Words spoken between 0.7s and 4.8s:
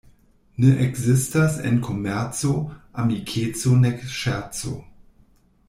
ekzistas en komerco amikeco nek ŝerco.